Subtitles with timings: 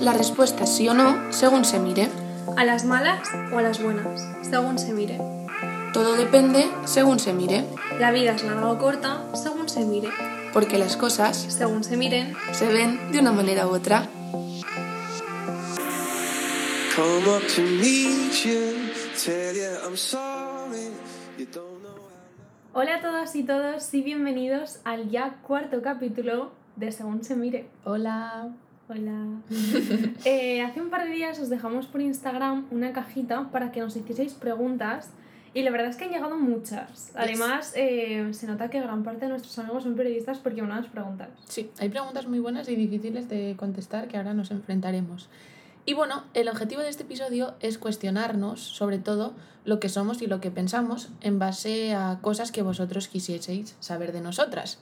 [0.00, 2.08] La respuesta es sí o no, según se mire.
[2.56, 4.24] ¿A las malas o a las buenas?
[4.42, 5.18] Según se mire.
[5.92, 7.64] Todo depende según se mire,
[7.98, 10.08] La vida es larga o corta, según se mire.
[10.52, 14.08] porque las cosas Según se miren, se ven de una manera u otra.
[22.72, 27.68] Hola a todas y todos y bienvenidos al ya cuarto capítulo de Según se mire.
[27.84, 28.48] Hola.
[28.88, 29.40] Hola.
[30.24, 33.96] Eh, hace un par de días os dejamos por Instagram una cajita para que nos
[33.96, 35.10] hicieseis preguntas
[35.52, 37.10] y la verdad es que han llegado muchas.
[37.14, 41.28] Además, eh, se nota que gran parte de nuestros amigos son periodistas porque mandan preguntas.
[41.46, 45.28] Sí, hay preguntas muy buenas y difíciles de contestar que ahora nos enfrentaremos.
[45.86, 49.34] Y bueno, el objetivo de este episodio es cuestionarnos sobre todo
[49.64, 54.12] lo que somos y lo que pensamos en base a cosas que vosotros quisieseis saber
[54.12, 54.78] de nosotras.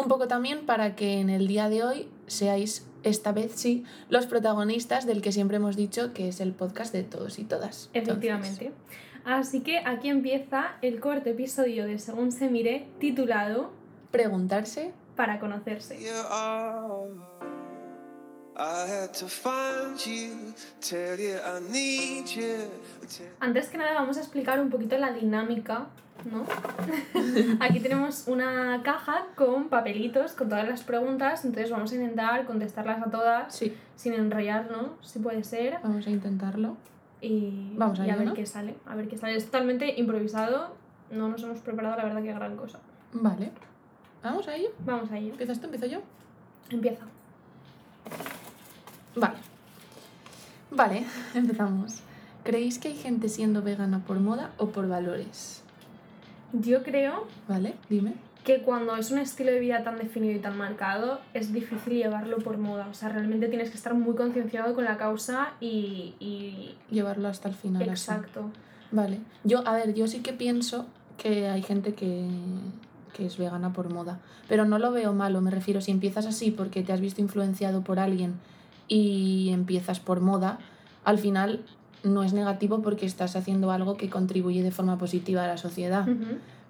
[0.00, 4.26] Un poco también para que en el día de hoy seáis, esta vez sí, los
[4.26, 7.90] protagonistas del que siempre hemos dicho que es el podcast de todos y todas.
[7.92, 8.72] Entonces, Efectivamente.
[9.24, 13.70] Así que aquí empieza el cuarto episodio de Según se mire titulado
[14.10, 15.98] preguntarse Para conocerse.
[23.40, 25.88] Antes que nada vamos a explicar un poquito la dinámica,
[26.24, 26.44] ¿no?
[27.60, 33.02] Aquí tenemos una caja con papelitos, con todas las preguntas, entonces vamos a intentar contestarlas
[33.06, 36.76] a todas sí, sin enrollarnos, si puede ser, vamos a intentarlo.
[37.20, 38.34] y, Vamos a y a ello, ver ¿no?
[38.34, 38.74] qué sale.
[38.86, 39.36] A ver qué sale.
[39.36, 40.74] Es totalmente improvisado,
[41.10, 42.78] no nos hemos preparado la verdad que gran cosa.
[43.12, 43.50] Vale.
[44.22, 44.68] Vamos a ello.
[44.84, 45.30] Vamos a ello.
[45.32, 45.64] ¿Empiezas tú?
[45.66, 46.00] ¿Empiezo yo?
[46.70, 47.04] Empieza.
[49.16, 49.36] Vale.
[50.70, 52.00] Vale, empezamos.
[52.44, 55.62] ¿Creéis que hay gente siendo vegana por moda o por valores?
[56.52, 58.14] Yo creo Vale, dime.
[58.44, 62.38] que cuando es un estilo de vida tan definido y tan marcado, es difícil llevarlo
[62.38, 62.88] por moda.
[62.90, 66.14] O sea, realmente tienes que estar muy concienciado con la causa y...
[66.20, 66.74] y...
[66.90, 67.82] Llevarlo hasta el final.
[67.82, 67.90] así.
[67.90, 68.50] Exacto.
[68.92, 69.20] Vale.
[69.44, 72.26] Yo, a ver, yo sí que pienso que hay gente que,
[73.12, 74.18] que es vegana por moda.
[74.48, 77.82] Pero no lo veo malo, me refiero, si empiezas así porque te has visto influenciado
[77.82, 78.34] por alguien
[78.88, 80.58] y empiezas por moda,
[81.04, 81.60] al final
[82.02, 86.06] no es negativo porque estás haciendo algo que contribuye de forma positiva a la sociedad.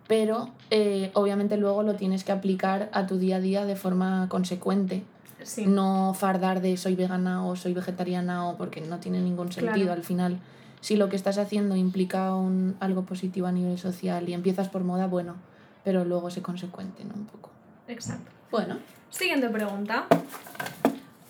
[0.09, 4.29] Pero eh, obviamente luego lo tienes que aplicar a tu día a día de forma
[4.29, 5.03] consecuente.
[5.43, 5.67] Sí.
[5.67, 9.93] No fardar de soy vegana o soy vegetariana o porque no tiene ningún sentido Claro.
[9.93, 10.39] al final.
[10.81, 14.83] Si lo que estás haciendo implica un, algo positivo a nivel social y empiezas por
[14.83, 15.37] moda, bueno,
[15.85, 17.15] pero luego sé consecuente, ¿no?
[17.15, 17.51] Un poco.
[17.87, 18.31] Exacto.
[18.51, 18.79] Bueno,
[19.11, 20.07] Siguiente pregunta.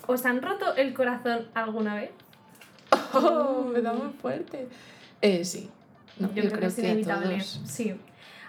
[0.06, 2.10] ¿Os han roto el corazón alguna vez?
[3.14, 4.68] Oh, me da muy fuerte.
[5.20, 5.68] Eh, sí.
[6.18, 7.36] No, yo, creo, que es inevitable.
[7.36, 7.60] todos.
[7.64, 7.94] Sí.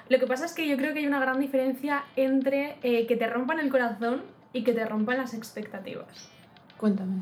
[0.10, 3.16] Lo que pasa es que yo creo que hay una gran diferencia entre eh, que
[3.16, 6.30] te rompan el corazón y que te rompan las expectativas.
[6.78, 7.22] Cuéntame.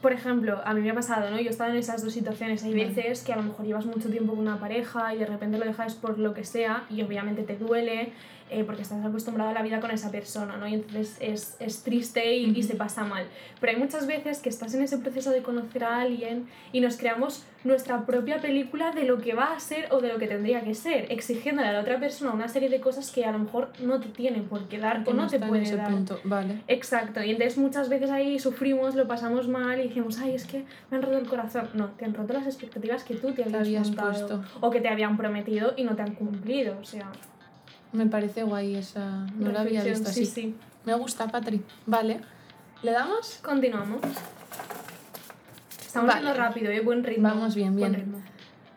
[0.00, 1.40] Por ejemplo, a mí me ha pasado, ¿no?
[1.40, 2.62] Yo he estado en esas dos situaciones.
[2.62, 2.86] Hay Vale.
[2.86, 5.64] veces que a lo mejor llevas mucho tiempo con una pareja y de repente lo
[5.64, 8.12] dejas por lo que sea y obviamente te duele
[8.50, 10.66] eh, porque estás acostumbrado a la vida con esa persona, ¿no?
[10.66, 13.26] Y entonces es, es triste y, y se pasa mal.
[13.60, 16.96] Pero hay muchas veces que estás en ese proceso de conocer a alguien y nos
[16.96, 20.62] creamos nuestra propia película de lo que va a ser o de lo que tendría
[20.62, 23.70] que ser, exigiéndole a la otra persona una serie de cosas que a lo mejor
[23.80, 25.90] no te tienen por qué dar o no te puede ese dar.
[25.90, 26.20] punto.
[26.24, 26.62] Vale.
[26.68, 30.64] Exacto, y entonces muchas veces ahí sufrimos, lo pasamos mal y decimos, ay, es que
[30.90, 31.68] me han roto el corazón.
[31.74, 34.44] No, te han roto las expectativas que tú te habías, habías montado puesto.
[34.60, 36.78] o que te habían prometido y no te han cumplido.
[36.80, 37.10] O sea,
[37.92, 39.26] Me parece guay esa.
[39.36, 40.26] No la había visto sí, así.
[40.26, 41.62] Sí, Me gusta, Patri.
[41.86, 42.20] Vale.
[42.82, 43.38] ¿Le damos?
[43.42, 44.00] Continuamos.
[45.84, 46.26] Estamos Vale.
[46.26, 46.80] yendo rápido, ¿eh?
[46.80, 47.28] Buen ritmo.
[47.28, 48.04] Vamos bien, buen bien.
[48.04, 48.22] ritmo.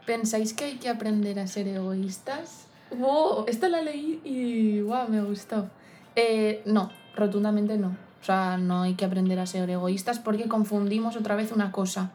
[0.05, 2.65] ¿Pensáis que hay que aprender a ser egoístas?
[2.91, 3.45] ¡Wow!
[3.47, 5.07] Esta la leí y ¡wow!
[5.07, 5.69] Me gustó.
[6.15, 7.89] Eh, no, rotundamente no.
[8.21, 12.11] O sea, no hay que aprender a ser egoístas porque confundimos otra vez una cosa.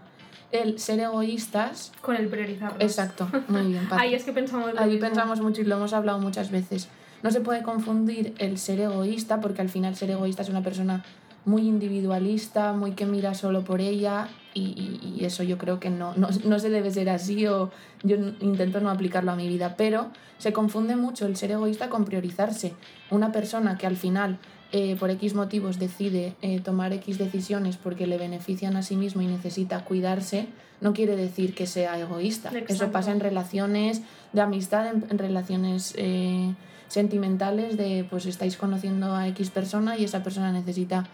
[0.53, 1.93] El ser egoístas.
[2.01, 2.81] Con el priorizarlos.
[2.81, 3.89] Exacto, muy bien.
[3.91, 6.89] Ahí es que pensamos Ahí pensamos mucho y lo hemos hablado muchas veces.
[7.23, 11.05] No se puede confundir el ser egoísta, porque al final ser egoísta es una persona
[11.45, 14.29] muy individualista, muy que mira solo por ella,
[14.61, 17.71] y, y- eso yo creo que no, no, no se debe ser así, o
[18.03, 22.05] yo intento no aplicarlo a mi vida, pero se confunde mucho el ser egoísta con
[22.05, 22.75] priorizarse.
[23.11, 24.39] Una persona que al final,
[24.73, 29.23] eh, por X motivos, decide eh, tomar X decisiones porque le benefician a sí mismo
[29.23, 30.47] y necesita cuidarse,
[30.81, 32.51] no quiere decir que sea egoísta.
[32.51, 32.93] Eso Exacto.
[32.93, 36.55] pasa en relaciones de amistad, en, en relaciones eh,
[36.89, 41.07] sentimentales, de pues estáis conociendo a X persona y esa persona necesita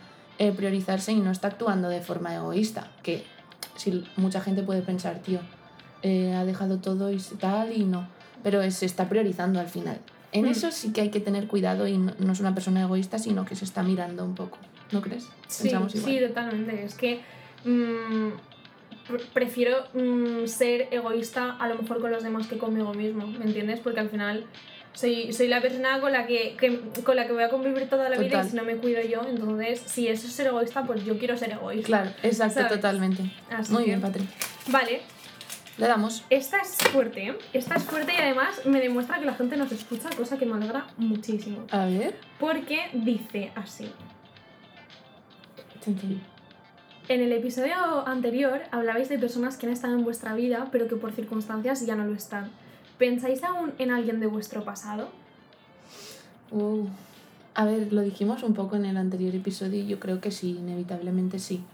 [0.42, 2.90] eh, priorizarse y no está actuando de forma egoísta.
[3.02, 3.24] Que
[3.76, 5.38] si mucha gente puede pensar, tío,
[6.02, 8.08] eh, ha dejado todo y tal y no,
[8.42, 9.98] pero se está priorizando al final.
[10.32, 10.48] En Mm.
[10.48, 13.44] eso sí que hay que tener cuidado y no, no es una persona egoísta, sino
[13.44, 14.58] que se está mirando un poco.
[14.90, 15.24] ¿no crees?
[15.48, 16.12] Sí, Pensamos igual.
[16.12, 16.84] sí, totalmente.
[16.84, 17.20] Es que
[17.64, 18.28] mm,
[19.08, 23.44] pr- prefiero mm, ser egoísta a lo mejor con los demás que conmigo mismo, ¿me
[23.46, 23.80] entiendes?
[23.80, 24.44] Porque al final
[24.94, 28.08] soy, soy la persona con la que, que- con la que voy a convivir toda
[28.10, 31.04] la vida y si no me cuido yo, entonces si eso es ser egoísta, pues
[31.04, 31.86] yo quiero ser egoísta.
[31.86, 32.72] Claro, exacto, ¿Sabes?
[32.72, 33.22] totalmente.
[33.50, 34.28] Así Muy bien, Patri.
[34.68, 35.00] Vale,
[35.78, 36.24] Le damos.
[36.30, 37.38] esta es fuerte, ¿eh?
[37.52, 40.54] Esta es fuerte y además me demuestra que la gente nos escucha, cosa que me
[40.54, 41.64] alegra muchísimo.
[41.70, 42.14] A ver.
[42.38, 43.90] Porque dice así.
[47.08, 50.96] En el episodio anterior hablabais de personas que han estado en vuestra vida, pero que
[50.96, 52.50] por circunstancias ya no lo están.
[53.02, 55.08] ¿Pensáis aún en alguien de vuestro pasado?
[56.52, 56.86] Uh.
[57.52, 60.56] A ver, lo dijimos un poco en el anterior episodio y yo creo que sí,
[60.56, 61.64] inevitablemente sí.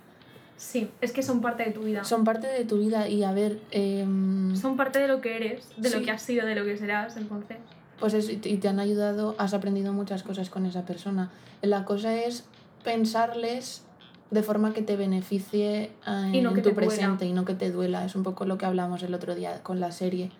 [0.57, 2.03] Sí, es que son parte de tu vida.
[2.05, 5.69] Son parte de tu vida y a ver, em, Son parte de lo que eres,
[5.77, 7.59] de lo que has sido, de lo que serás, entonces.
[8.01, 11.31] pues eso, y te han ayudado, has aprendido muchas cosas con esa persona.
[11.61, 12.47] La cosa es
[12.85, 13.83] pensarles
[14.31, 16.75] de forma que te beneficie eh, no en tu duela.
[16.75, 18.07] presente y no que te duela.
[18.07, 20.31] Es un poco lo que hablamos el otro día con la serie.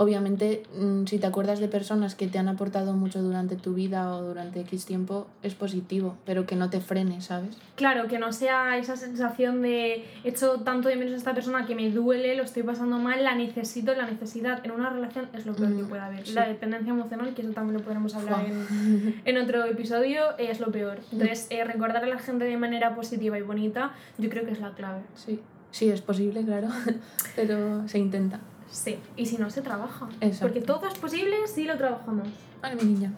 [0.00, 4.14] Obviamente, mm, si te acuerdas de personas que te han aportado mucho durante tu vida
[4.14, 7.56] o durante X tiempo, es positivo, pero que no te frene, ¿sabes?
[7.74, 11.66] Claro, que no sea esa sensación de he hecho tanto de menos a esta persona
[11.66, 15.44] que me duele, lo estoy pasando mal, la necesito, la necesidad en una relación es
[15.46, 16.24] lo peor que Mm, puede haber.
[16.24, 16.32] sí.
[16.32, 20.70] La dependencia emocional, que eso también lo podremos hablar en, en otro episodio, es lo
[20.70, 21.00] peor.
[21.10, 24.60] Entonces, eh, recordar a la gente de manera positiva y bonita, yo creo que es
[24.60, 25.00] la clave.
[25.16, 25.40] Sí,
[25.72, 26.68] sí, es posible, claro,
[27.34, 28.38] pero se intenta.
[28.70, 30.08] Sí, y si no, se trabaja.
[30.40, 32.28] Porque todo es posible si lo trabajamos.
[32.60, 33.12] Vale, mi niña.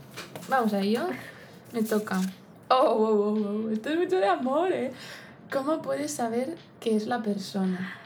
[0.49, 1.07] Vamos a ello.
[1.73, 2.21] Me toca.
[2.69, 4.93] Oh, oh, oh, oh, Esto es mucho de amor, ¿eh?
[5.53, 7.97] ¿Cómo puedes saber qué es la persona?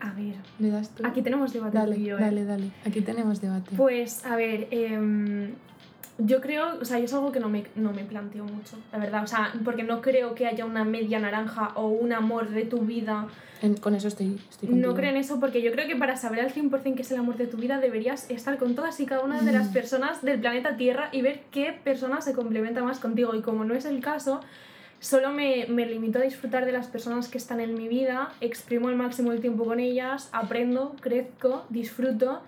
[0.00, 1.06] A ver, ¿Le das tú?
[1.06, 2.16] aquí tenemos debate Dale, ¿eh?
[2.18, 2.70] dale, dale.
[2.86, 3.76] Aquí tenemos debate.
[3.76, 5.54] Pues, a ver, em,
[6.18, 9.22] yo creo, o sea, es algo que no me, no me planteo mucho, la verdad.
[9.22, 12.80] O sea, porque no creo que haya una media naranja o un amor de tu
[12.80, 13.26] vida.
[13.62, 14.68] En- con eso estoy, estoy.
[14.70, 17.18] No creo en eso porque yo creo que para saber al 100% qué es el
[17.18, 19.72] amor de tu vida deberías estar con todas y cada una de las Mm.
[19.72, 23.34] personas del planeta Tierra y ver qué persona se complementa más contigo.
[23.34, 24.40] Y como no es el caso,
[25.00, 28.88] solo me, me limito a disfrutar de las personas que están en mi vida, exprimo
[28.88, 32.40] al máximo el tiempo con ellas, aprendo, crezco, disfruto.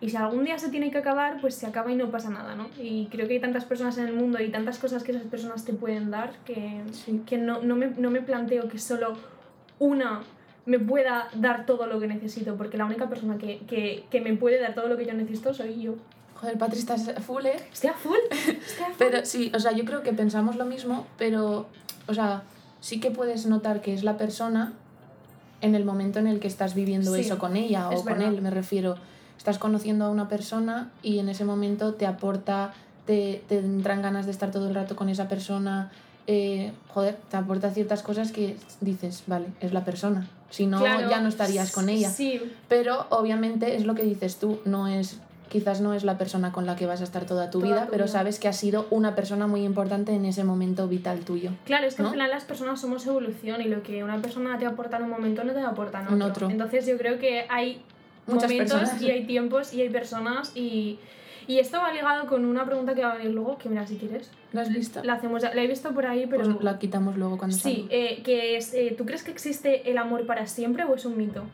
[0.00, 2.54] Y si algún día se tiene que acabar, pues se acaba y no pasa nada,
[2.54, 2.68] ¿no?
[2.80, 5.64] Y creo que hay tantas personas en el mundo y tantas cosas que esas personas
[5.64, 7.22] te pueden dar que, Sí.
[7.26, 9.14] que no, no, me, no me planteo que solo
[9.80, 10.20] una
[10.66, 14.36] me pueda dar todo lo que necesito, porque la única persona que, que, que me
[14.36, 15.94] puede dar todo lo que yo necesito soy yo.
[16.36, 17.56] Joder, Patri, estás full, ¿eh?
[17.72, 18.94] Estoy a full, estoy a full.
[18.98, 21.66] Pero sí, o sea, yo creo que pensamos lo mismo, pero,
[22.06, 22.42] o sea,
[22.80, 24.74] sí que puedes notar que es la persona
[25.60, 28.12] en el momento en el que estás viviendo Sí, eso con ella o es con
[28.12, 28.28] verdad.
[28.28, 28.94] él, me refiero.
[29.38, 32.74] Estás conociendo a una persona y en ese momento te aporta,
[33.06, 35.90] te, te entran ganas de estar todo el rato con esa persona.
[36.26, 40.26] eh, joder, te aporta ciertas cosas que dices, vale, es la persona.
[40.50, 42.10] Si no, Claro, ya no estarías con ella.
[42.10, 46.52] Sí, Pero obviamente es lo que dices tú, no es quizás no es la persona
[46.52, 48.12] con la que vas a estar toda tu Toda vida, tu pero vida.
[48.12, 51.52] sabes que ha sido una persona muy importante en ese momento vital tuyo.
[51.64, 52.08] Claro, es que ¿no?
[52.08, 55.10] al final las personas somos evolución y lo que una persona te aporta en un
[55.10, 56.16] momento no te aporta en otro.
[56.16, 56.50] En otro.
[56.50, 57.80] Entonces yo creo que hay
[58.34, 59.02] Muchas momentos personas.
[59.02, 60.98] y hay tiempos y hay personas y,
[61.46, 63.96] y esto va ligado con una pregunta que va a venir luego, que mira si
[63.96, 64.30] quieres.
[64.52, 65.02] ¿Lo has visto?
[65.02, 66.44] La hacemos la he visto por ahí, pero...
[66.44, 69.98] Pues la quitamos luego cuando Sí, eh, que es, eh, ¿tú crees que existe el
[69.98, 71.44] amor para siempre o es un mito?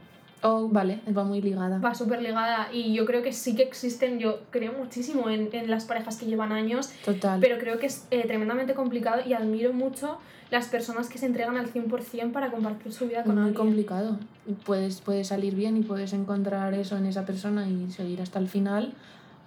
[0.46, 1.78] Oh, vale, va muy ligada.
[1.78, 5.70] Va súper ligada y yo creo que sí que existen, yo creo muchísimo en, en
[5.70, 7.40] las parejas que llevan años, Total.
[7.40, 10.18] pero creo que es eh, tremendamente complicado y admiro mucho
[10.54, 13.56] las personas que se entregan al 100% para compartir su vida con muy alguien.
[13.56, 14.18] complicado.
[14.64, 18.48] Puedes, puedes salir bien y puedes encontrar eso en esa persona y seguir hasta el
[18.48, 18.94] final.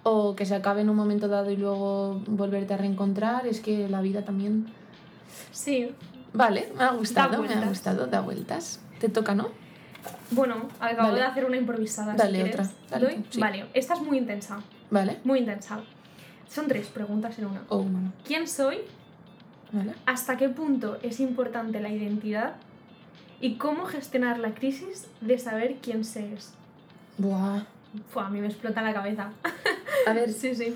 [0.02, 3.46] O que se acabe en un momento dado y luego volverte a reencontrar.
[3.46, 4.66] Es que la vida también.
[5.50, 5.94] Sí,
[6.34, 8.80] Vale, me ha gustado, me ha gustado, da vueltas.
[9.00, 9.48] Te toca, ¿no?
[10.30, 11.20] bueno, acabo Dale.
[11.20, 12.12] de hacer una improvisada.
[12.12, 12.54] si Dale, quieres.
[12.54, 12.70] otra.
[12.90, 13.24] Dale ¿Doy?
[13.30, 13.40] sí.
[13.40, 14.60] Vale, esta es muy intensa,
[14.90, 15.18] Vale.
[15.24, 15.80] muy intensa.
[16.48, 17.62] Son tres preguntas en una.
[17.70, 17.84] Oh.
[18.26, 18.78] ¿Quién soy?
[19.72, 19.94] Vale.
[20.06, 22.54] ¿Hasta qué punto es importante la identidad?
[23.40, 26.52] ¿Y cómo gestionar la crisis de saber quién se es?
[27.18, 27.62] Buah.
[28.10, 29.30] Fua, a mí me explota la cabeza.
[30.06, 30.74] A ver, Sí, sí.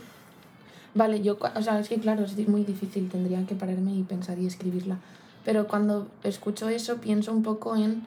[0.95, 4.39] Vale, yo, o sea, es que claro, es muy difícil, tendría que pararme y pensar
[4.39, 4.99] y escribirla.
[5.45, 8.03] Pero cuando escucho eso, pienso un poco en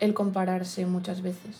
[0.00, 1.58] el compararse muchas veces.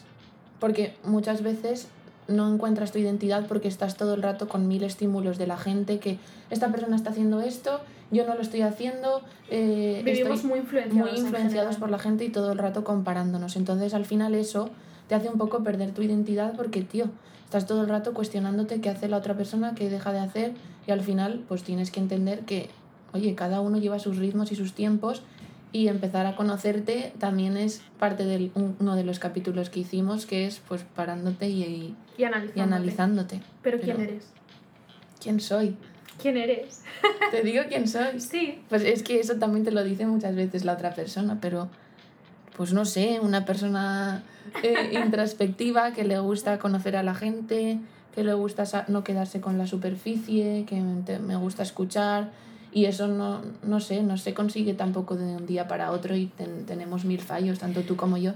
[0.61, 1.88] Porque muchas veces
[2.27, 5.99] no encuentras tu identidad porque estás todo el rato con mil estímulos de la gente
[5.99, 6.19] que
[6.50, 11.11] esta persona está haciendo esto, yo no lo estoy haciendo, eh, Vivimos muy influenciados.
[11.11, 13.57] muy en influenciados por la gente y todo el rato comparándonos.
[13.57, 14.71] Entonces al final eso
[15.09, 17.07] te hace un poco perder tu identidad porque, tío,
[17.45, 20.53] estás todo el rato cuestionándote qué hace la otra persona, qué deja de hacer
[20.87, 22.71] y al final pues tienes que entender que
[23.12, 25.23] oye, cada uno lleva sus ritmos y sus tiempos
[25.73, 30.47] y empezar a conocerte también es parte de uno de los capítulos que hicimos, que
[30.47, 32.59] es pues parándote y, y, analizándote.
[32.59, 33.41] y analizándote.
[33.62, 34.29] ¿Pero quién eres?
[35.23, 35.77] ¿Quién soy?
[36.20, 36.82] ¿Quién eres?
[37.30, 38.20] Te digo quién soy.
[38.20, 38.60] Sí.
[38.68, 41.68] Pues es que eso también te lo dice muchas veces la otra persona, pero
[42.56, 44.25] pues no sé, una persona
[44.62, 47.78] eh, introspectiva que le gusta conocer a la gente,
[48.14, 52.30] que le gusta no quedarse con la superficie, que me gusta escuchar
[52.72, 56.26] y eso no, no sé, no se consigue tampoco de un día para otro y
[56.66, 58.32] tenemos mil fallos, tanto tú como yo.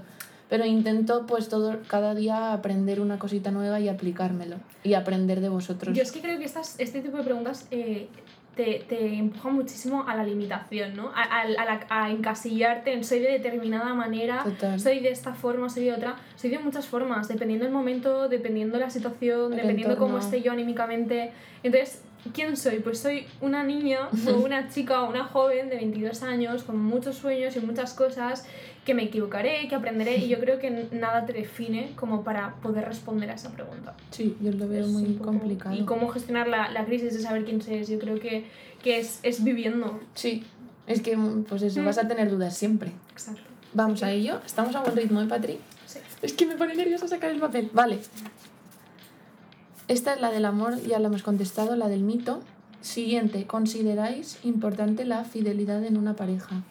[0.53, 5.49] Pero intento pues todo, cada día aprender una cosita nueva y aplicármelo y aprender de
[5.49, 5.97] vosotros.
[5.97, 8.09] Yo es que creo que estas, este tipo de preguntas eh,
[8.55, 11.11] te, te empuja muchísimo a la limitación, ¿no?
[11.15, 14.45] A, a, a, encasillarte en soy de determinada manera,
[14.77, 16.17] soy de esta forma, soy de otra.
[16.37, 20.53] Soy de muchas formas, dependiendo del momento, dependiendo de la situación, dependiendo cómo esté yo
[20.53, 21.33] anímicamente.
[21.63, 22.03] Entonces,
[22.35, 22.81] ¿quién soy?
[22.81, 27.17] Pues soy una niña o una chica o una joven de 22 años con muchos
[27.17, 28.45] sueños y muchas cosas
[28.85, 32.85] que me equivocaré, que aprenderé y yo creo que nada te define como para poder
[32.85, 33.95] responder a esa pregunta.
[34.11, 35.75] Sí, yo lo veo muy complicado.
[35.75, 38.45] Y cómo gestionar la, la, crisis de saber quién eres, yo creo que,
[38.83, 40.01] que es, es, viviendo.
[40.15, 40.45] Sí,
[40.89, 41.17] es que
[41.49, 41.85] pues eso, mm.
[41.85, 42.91] vas a tener dudas siempre.
[43.13, 43.43] Exacto.
[43.73, 45.59] Vamos a ello, estamos a buen ritmo, ¿eh, Patri?
[45.87, 46.01] Sí.
[46.21, 47.71] Es que me pone nerviosa sacar el papel.
[47.73, 48.01] Vale.
[49.89, 52.41] Esta es la del amor, ya la hemos contestado, la del mito.
[52.81, 56.63] Siguiente, ¿consideráis importante la fidelidad en una pareja?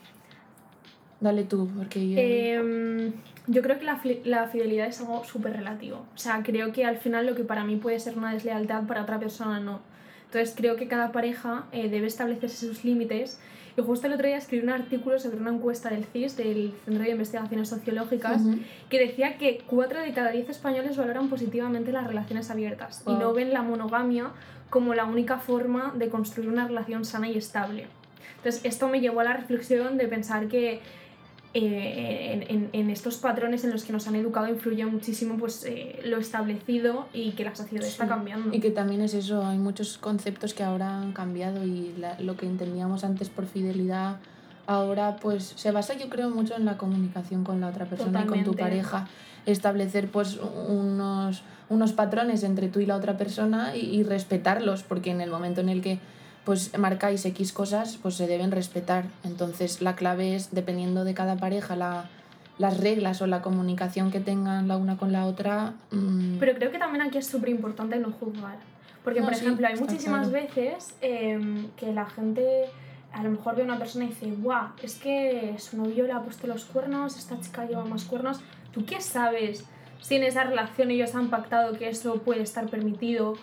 [1.19, 2.17] Dale tú, porque yo...
[2.19, 3.13] Em,
[3.47, 6.05] yo creo que la, la fidelidad es algo súper relativo.
[6.15, 9.03] O sea, creo que al final lo que para mí puede ser una deslealtad, para
[9.03, 9.79] otra persona no.
[10.25, 13.39] Entonces creo que cada pareja eh, debe establecerse sus límites.
[13.81, 17.03] Y justo el otro día escribí un artículo sobre una encuesta del CIS, del Centro
[17.03, 18.43] de Investigaciones Sociológicas,
[18.89, 23.33] que decía que 4 de cada 10 españoles valoran positivamente las relaciones abiertas y no
[23.33, 24.31] ven la monogamia
[24.69, 27.87] como la única forma de construir una relación sana y estable.
[28.37, 30.81] Entonces esto me llevó a la reflexión de pensar que
[31.53, 35.99] eh, en, en, estos patrones en los que nos han educado influye muchísimo pues, eh,
[36.05, 38.55] lo establecido y que la sociedad está cambiando.
[38.55, 42.45] Y que también es eso, hay muchos conceptos que ahora han cambiado y lo que
[42.45, 44.17] entendíamos antes por fidelidad
[44.67, 48.27] ahora pues se basa yo creo mucho en la comunicación con la otra persona y
[48.27, 49.07] con tu pareja
[49.45, 55.11] establecer pues unos, unos patrones entre tú y la otra persona y, y respetarlos porque
[55.11, 55.99] en el momento en el que
[56.45, 59.05] pues marcáis X cosas, pues se deben respetar.
[59.23, 62.09] Entonces la clave es, dependiendo de cada pareja, la,
[62.57, 65.73] las reglas o la comunicación que tengan la una con la otra.
[65.91, 68.57] Mm, Pero creo que también aquí es súper importante no juzgar.
[69.03, 72.65] Porque, por ejemplo, hay muchísimas veces em, que la gente
[73.11, 76.13] a lo mejor ve a una persona y dice, guau, es que su novio le
[76.13, 78.39] ha puesto los cuernos, esta chica lleva más cuernos.
[78.71, 79.65] ¿Tú qué sabes
[79.99, 83.33] si en esa relación ellos han pactado que eso puede estar permitido?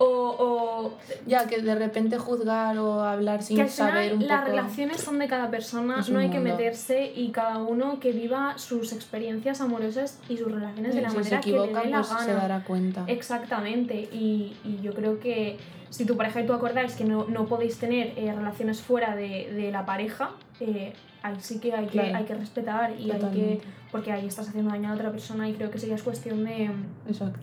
[0.00, 0.92] O, o,
[1.26, 5.26] ya que de repente juzgar o hablar sin que saber un las relaciones son de
[5.26, 10.36] cada persona no hay que meterse y cada uno que viva sus experiencias amorosas y
[10.36, 13.04] sus relaciones de la manera que le dé la pues se dará cuenta.
[13.08, 15.58] Exactamente y, y, yo creo que
[15.90, 19.52] si tu pareja y tú acordáis que no, no podéis tener eh, relaciones fuera de,
[19.52, 23.60] de la pareja eh, ahí sí que hay que, hay que respetar y hay que
[23.90, 26.70] porque ahí estás haciendo daño a otra persona y creo que sería es cuestión de,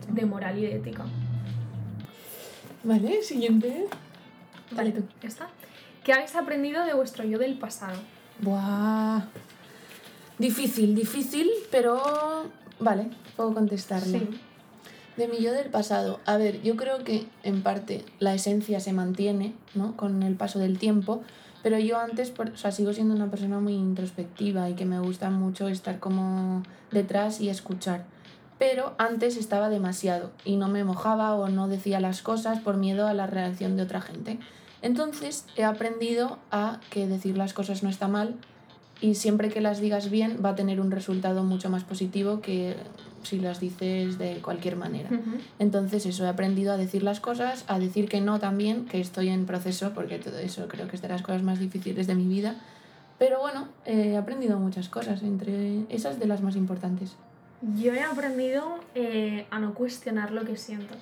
[0.08, 1.04] de moral y de ética
[2.86, 3.88] Vale, siguiente.
[4.70, 5.02] Vale, tú.
[5.20, 5.48] ¿Está?
[6.04, 7.98] ¿Qué habéis aprendido de vuestro yo del pasado?
[8.40, 9.24] Buah.
[10.38, 12.00] Difícil, difícil, pero
[12.78, 14.20] vale, puedo contestarlo.
[14.20, 14.28] Sí.
[15.16, 16.20] De mi yo del pasado.
[16.26, 19.96] A ver, yo creo que en parte la esencia se mantiene, ¿no?
[19.96, 21.22] Con el paso del tiempo,
[21.64, 25.30] pero yo antes, o sea, sigo siendo una persona muy introspectiva y que me gusta
[25.30, 26.62] mucho estar como
[26.92, 28.04] detrás y escuchar
[28.58, 33.06] pero antes estaba demasiado y no me mojaba o no decía las cosas por miedo
[33.06, 34.38] a la reacción de otra gente.
[34.82, 38.36] Entonces he aprendido a que decir las cosas no está mal
[39.00, 42.76] y siempre que las digas bien va a tener un resultado mucho más positivo que
[43.22, 45.10] si las dices de cualquier manera.
[45.58, 49.28] Entonces eso, he aprendido a decir las cosas, a decir que no también, que estoy
[49.28, 52.26] en proceso porque todo eso creo que es de las cosas más difíciles de mi
[52.26, 52.54] vida.
[53.18, 57.16] Pero bueno, he aprendido muchas cosas, entre esas de las más importantes.
[57.74, 60.94] Yo he aprendido eh, a no cuestionar lo que siento.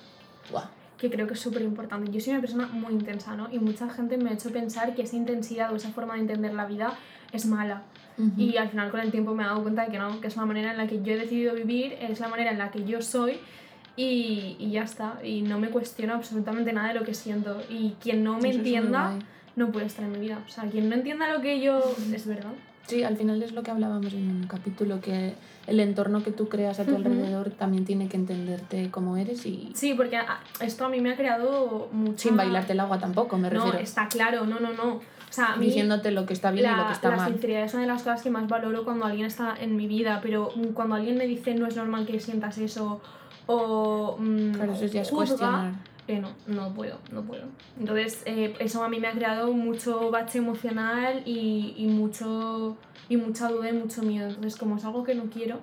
[0.97, 2.11] Que creo que es súper importante.
[2.11, 3.47] Yo soy una persona muy intensa, ¿no?
[3.51, 6.53] Y mucha gente me ha hecho pensar que esa intensidad o esa forma de entender
[6.53, 6.97] la vida
[7.31, 7.83] es mala.
[8.37, 10.37] Y al final con el tiempo me he dado cuenta de que no, que es
[10.37, 12.85] la manera en la que yo he decidido vivir, es la manera en la que
[12.85, 13.39] yo soy
[13.97, 15.19] y, y ya está.
[15.21, 17.61] Y no me cuestiono absolutamente nada de lo que siento.
[17.69, 19.19] Y quien no me entienda
[19.57, 20.39] no puede estar en mi vida.
[20.45, 21.81] O sea, quien no entienda lo que yo...
[22.13, 22.53] es verdad.
[22.87, 25.33] Sí, al final es lo que hablábamos en un capítulo, que
[25.67, 29.71] el entorno que tú creas a tu alrededor también tiene que entenderte como eres y...
[29.73, 30.19] Sí, porque
[30.59, 32.19] esto a mí me ha creado mucho...
[32.19, 33.73] Sin bailarte el agua tampoco, me refiero.
[33.73, 34.95] No, está claro, no, no, no.
[34.95, 37.31] O sea, diciéndote lo que está bien y lo la, que está la mal.
[37.31, 40.19] sinceridad es una de las cosas que más valoro cuando alguien está en mi vida,
[40.21, 43.01] pero cuando alguien me dice no es normal que sientas eso
[43.47, 45.73] o mm, Claro, eso ya es juzga, cuestionar.
[46.07, 47.45] Eh, no, no puedo, no puedo.
[47.79, 52.77] Entonces, eh, eso a mí me ha creado mucho bache emocional y, y, mucho,
[53.09, 54.27] y mucha duda y mucho miedo.
[54.27, 55.59] Entonces, como es algo que no quiero,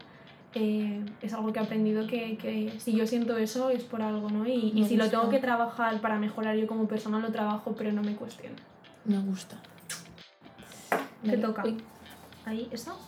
[0.54, 4.28] eh, es algo que he aprendido que, que si yo siento eso es por algo,
[4.30, 4.46] ¿no?
[4.46, 7.92] Y, y si lo tengo que trabajar para mejorar yo como persona, lo trabajo, pero
[7.92, 8.56] no me cuestiono.
[9.04, 9.56] Me gusta.
[11.22, 11.38] Te Vale.
[11.38, 11.64] toca.
[11.64, 11.76] Uy.
[12.44, 12.98] Ahí, ¿eso?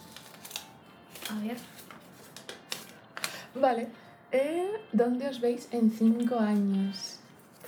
[1.30, 1.56] A ver.
[3.60, 3.88] Vale.
[4.32, 7.13] Eh, ¿Dónde os veis en cinco años?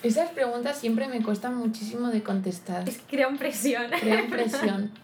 [0.06, 2.88] Esas preguntas siempre me cuestan muchísimo de contestar.
[2.88, 3.86] Es que crean presión.
[4.00, 4.90] Creo presión.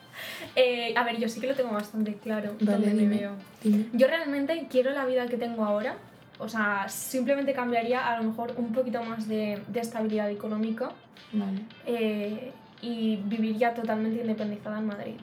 [0.54, 2.54] Eh, a ver, yo sí que lo tengo bastante claro.
[2.60, 3.16] Vale, dónde me dime.
[3.16, 3.32] veo.
[3.64, 3.86] Dime.
[3.94, 5.96] Yo realmente quiero la vida que tengo ahora.
[6.38, 10.90] O sea, simplemente cambiaría a lo mejor un poquito más de, de estabilidad económica
[11.32, 11.62] Vale.
[11.86, 15.14] eh, y viviría totalmente independizada en Madrid.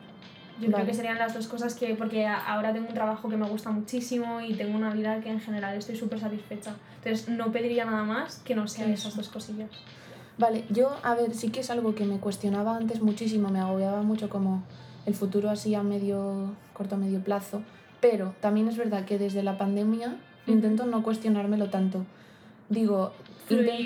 [0.59, 0.85] Yo creo Vale.
[0.87, 4.41] que serían las dos cosas que, porque ahora tengo un trabajo que me gusta muchísimo
[4.41, 6.75] y tengo una vida que en general estoy súper satisfecha.
[6.97, 9.69] Entonces no pediría nada más que no sean esas dos cosillas.
[10.37, 14.01] Vale, yo, a ver, sí que es algo que me cuestionaba antes muchísimo, me agobiaba
[14.03, 14.63] mucho como
[15.05, 17.61] el futuro así a medio, corto medio plazo,
[18.01, 22.05] pero también es verdad que desde la pandemia intento no cuestionármelo tanto.
[22.69, 23.13] Digo,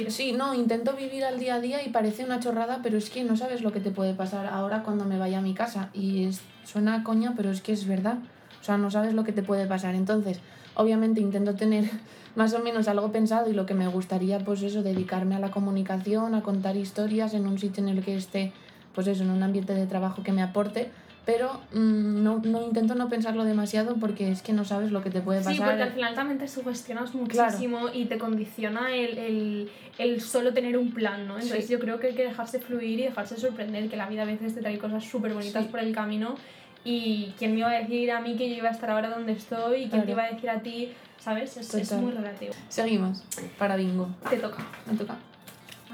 [0.09, 3.23] Sí, no, intento vivir al día a día y parece una chorrada, pero es que
[3.23, 5.89] no sabes lo que te puede pasar ahora cuando me vaya a mi casa.
[5.93, 8.17] Y es, suena coña, pero es que es verdad.
[8.61, 9.95] O sea, no sabes lo que te puede pasar.
[9.95, 10.39] Entonces,
[10.75, 11.89] obviamente intento tener
[12.35, 15.51] más o menos algo pensado y lo que me gustaría, pues eso, dedicarme a la
[15.51, 18.51] comunicación, a contar historias en un sitio en el que esté,
[18.93, 20.91] pues eso, en un ambiente de trabajo que me aporte.
[21.25, 25.09] Pero mm, no, no intento no pensarlo demasiado porque es que no sabes lo que
[25.09, 25.53] te puede pasar.
[25.53, 30.53] Sí, porque al final también te sugestionas muchísimo y te condiciona el, el, el solo
[30.53, 31.35] tener un plan, ¿no?
[31.35, 31.71] Entonces Sí.
[31.71, 34.53] yo creo que hay que dejarse fluir y dejarse sorprender, que la vida a veces
[34.53, 35.69] te trae cosas súper bonitas Sí.
[35.71, 36.35] por el camino
[36.83, 39.31] y quién me iba a decir a mí que yo iba a estar ahora donde
[39.31, 40.05] estoy y quién Claro.
[40.05, 41.55] te iba a decir a ti, ¿sabes?
[41.55, 42.51] Es, es muy relativo.
[42.67, 43.23] Seguimos.
[43.57, 44.09] Para bingo.
[44.29, 44.57] Te toca.
[44.85, 45.15] Me toca.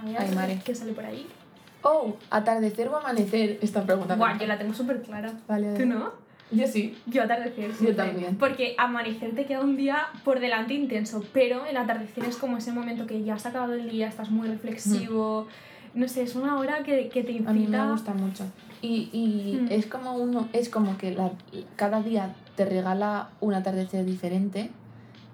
[0.02, 0.60] A ver, Ay.
[0.66, 1.28] ¿qué sale por ahí?
[1.82, 3.58] Oh, atardecer o amanecer.
[3.62, 4.16] Esta pregunta.
[4.16, 4.38] encanta.
[4.44, 5.32] yo la tengo súper clara.
[5.48, 6.12] Vale, ¿Tú no?
[6.52, 6.98] Yo sí.
[7.06, 7.72] Yo atardecer.
[7.74, 7.94] siempre.
[7.94, 8.36] también.
[8.38, 12.72] Porque amanecer te queda un día por delante intenso, pero el atardecer es como ese
[12.72, 15.48] momento que ya has acabado el día, estás muy reflexivo.
[15.94, 17.50] No sé, es una hora que, que te incita.
[17.52, 18.46] A mí me gusta mucho.
[18.82, 19.68] Y, y Mm.
[19.72, 21.32] es como uno, es como que la,
[21.76, 24.70] cada día te regala un atardecer diferente,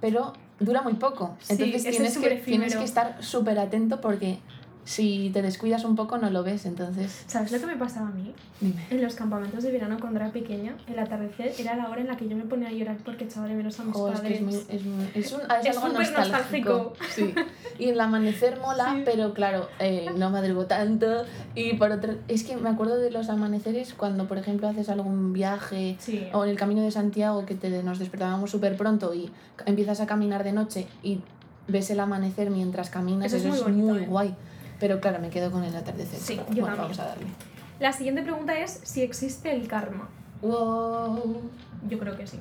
[0.02, 1.36] pero dura muy poco.
[1.50, 4.40] Entonces tienes, que, tienes que estar súper atento porque
[4.86, 6.66] si te descuidas un poco no lo ves.
[6.66, 8.32] Entonces, ¿Sabes lo que me pasaba a mí?
[8.62, 8.86] dime.
[8.90, 12.16] En los campamentos de verano cuando era pequeña, el atardecer era la hora en la
[12.16, 14.22] que yo me ponía a llorar porque echaba de menos a mis Jo, es que
[14.22, 14.38] padres.
[14.40, 16.94] es, muy, es, muy- es, un, es Es algo súper nostálgico.
[17.14, 17.34] Sí.
[17.80, 19.02] Y el amanecer mola, Sí.
[19.04, 21.26] pero claro, eh, no madrugo tanto.
[21.56, 25.34] Y por otro, es que me acuerdo de los amaneceres cuando, por ejemplo, haces algún
[25.34, 26.28] viaje Sí.
[26.32, 29.32] o en el camino de Santiago que te, nos despertábamos súper pronto y
[29.66, 31.20] empiezas a caminar de noche y
[31.68, 34.08] ves el amanecer mientras caminas, Eso eso, es muy muy, bonito, ¿eh?
[34.08, 34.36] guay.
[34.80, 36.20] Pero claro, me quedo con el atardecer.
[36.20, 36.82] Sí, Bueno, yo también.
[36.84, 37.26] vamos a darle.
[37.80, 40.10] La siguiente pregunta es si existe el karma.
[40.42, 41.42] Wow.
[41.90, 42.40] Yo creo que sí.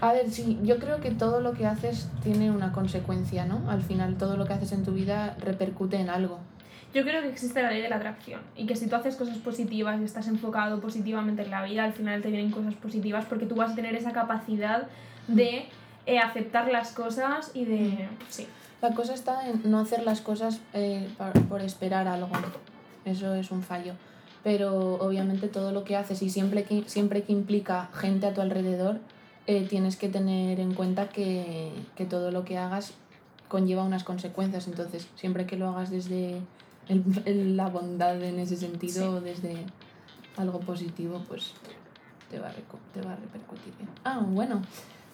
[0.00, 3.70] A ver, sí, yo creo que todo lo que haces tiene una consecuencia, ¿no?
[3.70, 6.38] Al final, todo lo que haces en tu vida repercute en algo.
[6.92, 9.38] Yo creo que existe la ley de la atracción y que si tú haces cosas
[9.38, 13.46] positivas y estás enfocado positivamente en la vida, al final te vienen cosas positivas porque
[13.46, 14.88] tú vas a tener esa capacidad
[15.28, 15.68] de
[16.06, 18.08] eh, aceptar las cosas y de...
[18.28, 18.46] Sí,
[18.80, 22.30] La cosa está en no hacer las cosas eh, por, por esperar algo.
[23.04, 23.94] Eso es un fallo.
[24.42, 28.40] Pero obviamente todo lo que haces y siempre que, siempre que implica gente a tu
[28.40, 28.98] alrededor,
[29.46, 32.92] eh, tienes que tener en cuenta que, que todo lo que hagas
[33.48, 34.66] conlleva unas consecuencias.
[34.66, 36.40] Entonces, siempre que lo hagas desde
[36.88, 39.64] el- el- la bondad en ese sentido, desde
[40.36, 41.52] algo positivo, pues
[42.30, 42.52] te va, a
[42.94, 43.90] te va a repercutir bien.
[44.04, 44.62] Ah, bueno,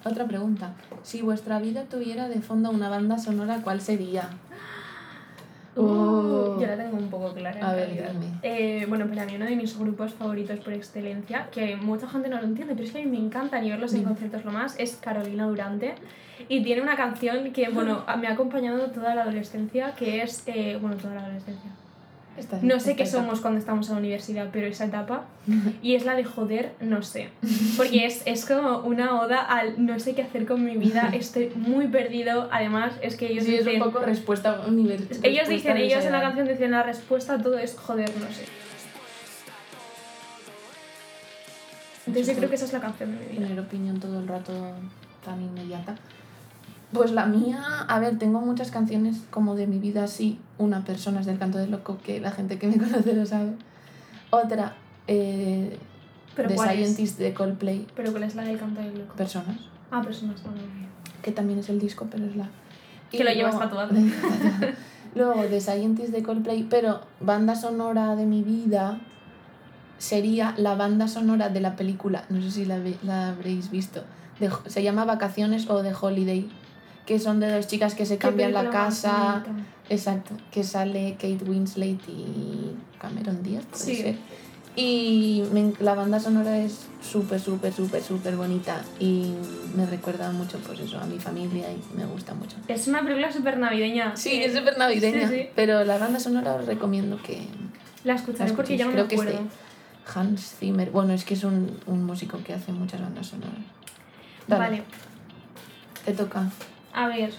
[0.04, 0.72] otra pregunta.
[1.02, 4.28] Si vuestra vida tuviera de fondo una banda sonora, ¿cuál sería?
[5.80, 6.58] Oh.
[6.60, 7.58] yo la tengo un poco clara.
[7.60, 8.10] en A ver, realidad.
[8.12, 8.32] dime.
[8.42, 12.38] Eh, bueno, para mí uno de mis grupos favoritos por excelencia, que mucha gente no
[12.40, 14.74] lo entiende, pero es que a mí me encanta ni verlos en conciertos lo más,
[14.78, 15.94] es Carolina Durante.
[16.48, 20.78] Y tiene una canción que, bueno, me ha acompañado toda la adolescencia, que es, eh,
[20.80, 21.70] bueno, toda la adolescencia.
[22.62, 23.18] No sé qué etapa.
[23.22, 25.24] somos cuando estamos en la universidad, pero esa etapa.
[25.82, 27.28] Y es la de joder, no sé.
[27.76, 31.50] Porque es, es como una oda al no sé qué hacer con mi vida, estoy
[31.56, 32.48] muy perdido.
[32.50, 33.82] Además, es que ellos Sí, es dicen.
[33.82, 35.18] un poco respuesta universal.
[35.22, 38.44] ellos dicen, ellos en la canción dicen la respuesta a todo es joder, no sé.
[42.06, 43.42] Entonces yo creo que esa es la canción de mi vida.
[43.48, 44.52] Tener opinión todo el rato
[45.24, 45.94] tan inmediata.
[46.92, 50.38] Pues la mía, a ver, tengo muchas canciones como de mi vida así.
[50.56, 53.52] Una persona es del canto del loco, que la gente que me conoce lo sabe.
[54.30, 54.74] Otra,
[55.06, 55.78] eh,
[56.34, 56.74] ¿Pero The cuál es?
[56.92, 59.14] Scientist de Coldplay, ¿Pero cuál es la del canto del loco?
[59.16, 59.56] Personas,
[59.90, 60.66] Ah, personas también.
[61.22, 62.48] que también es el disco, pero es la...
[63.10, 63.92] Que lo llevas tatuado.
[65.14, 69.00] luego The Scientist de Coldplay, pero banda sonora de mi vida
[69.98, 74.04] sería la banda sonora de la película, no sé si la, la habréis visto,
[74.38, 76.48] de se llama Vacaciones o The Holiday,
[77.08, 79.42] que son de dos chicas que se cambian la casa.
[79.88, 83.96] Exacto, que sale Kate Winslet y Cameron Díaz, puede Sí.
[84.02, 84.16] ser.
[84.76, 89.32] Y me la banda sonora es súper, súper, súper, súper bonita y
[89.74, 92.56] me recuerda mucho, pues eso, a mi familia y me gusta mucho.
[92.68, 94.14] Es una película súper navideña.
[94.14, 95.48] Sí, Eh, es súper navideña, sí, sí.
[95.56, 97.46] pero la banda sonora os recomiendo que
[98.04, 99.20] La escucharé La porque ya no escuchéis.
[99.22, 100.14] me Creo que es.
[100.16, 103.54] Hans Zimmer, bueno, es que es un, un músico que hace muchas bandas sonoras.
[104.46, 104.82] Dale, Vale,
[106.04, 106.50] Te toca.
[107.04, 107.32] A ver.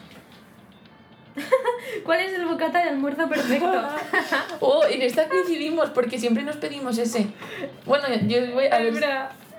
[2.06, 3.72] ¿Cuál es el bocata de almuerzo perfecto?
[4.62, 7.28] Oh, en esta coincidimos porque siempre nos pedimos ese.
[7.86, 8.94] Bueno, yo voy a ver.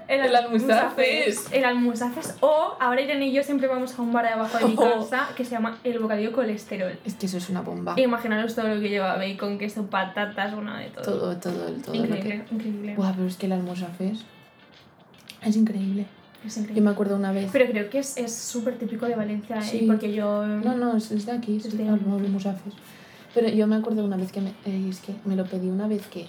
[0.09, 1.47] El, el almusafes.
[1.53, 2.35] El almusafes.
[2.41, 4.99] O ahora Irene y yo siempre vamos a un bar de abajo de mi Oh.
[5.09, 6.99] casa que se llama El Bocadillo Colesterol.
[7.05, 7.95] Es que eso es una bomba.
[7.97, 11.05] Imaginaros todo lo que lleva bacon, queso, patatas, una de todo.
[11.05, 11.53] Todo, todo,
[11.85, 12.55] todo lo increíble, que.
[12.55, 12.95] increíble.
[12.97, 14.25] Buah, pero es que el almuerzo-fes
[15.43, 16.07] es increíble.
[16.75, 17.51] Yo me acuerdo una vez.
[17.53, 19.63] Pero creo que es es súper típico de Valencia, ¿eh?
[19.63, 19.85] Sí.
[19.87, 20.47] porque yo...
[20.47, 22.73] No, no, es, es de aquí, es Es de de- almurzafes.
[23.35, 24.51] Pero yo me acuerdo una vez que me.
[24.65, 26.27] eh, es que me lo pedí una vez que.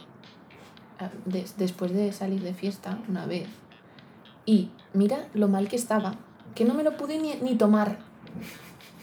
[1.00, 3.47] ah, des- después de salir de fiesta, una vez.
[4.45, 6.15] Y mira lo mal que estaba,
[6.56, 7.97] que no me lo pude ni, ni tomar.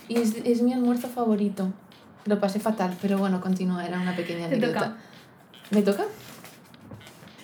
[0.08, 1.72] Y es, es mi almuerzo favorito.
[2.26, 4.74] Lo pasé fatal, pero bueno, continúa, era una pequeña anécdota.
[4.80, 4.96] toca.
[5.70, 6.04] ¿Me toca?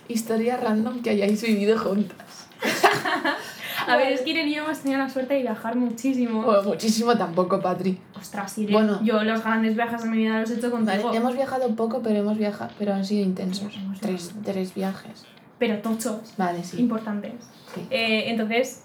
[0.09, 2.47] Historia random que hayáis vivido juntas.
[3.89, 6.43] A ver, es que Irene y yo hemos tenido la suerte de viajar muchísimo.
[6.43, 7.99] Bueno, muchísimo tampoco, Patri.
[8.17, 9.01] Ostras, Irene, Bueno.
[9.03, 11.15] yo los grandes viajes de mi vida los he hecho Vale, contigo.
[11.15, 13.75] hemos viajado poco, pero hemos viajado, pero han sido intensos.
[13.77, 14.43] Hemos Tres, viajado.
[14.53, 15.25] tres viajes.
[15.59, 16.81] Pero tochos, Vale, sí.
[16.81, 17.33] importantes.
[17.75, 17.87] sí.
[17.91, 18.83] Eh, entonces,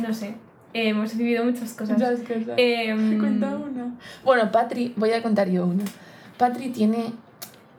[0.00, 0.28] no sé,
[0.74, 1.98] eh, hemos vivido muchas cosas.
[1.98, 2.54] Muchas cosas.
[2.56, 3.94] Em, Cuenta una.
[4.24, 5.84] Bueno, Patri, voy a contar yo una.
[6.38, 7.12] Patri tiene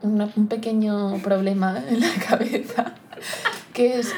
[0.04, 2.94] una- un pequeño problema en la cabeza,
[3.74, 4.14] que es